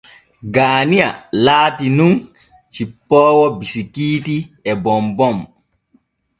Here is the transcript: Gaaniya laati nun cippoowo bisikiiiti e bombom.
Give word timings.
Gaaniya 0.53 1.07
laati 1.45 1.87
nun 1.97 2.15
cippoowo 2.73 3.45
bisikiiiti 3.57 4.35
e 4.71 4.71
bombom. 4.83 5.37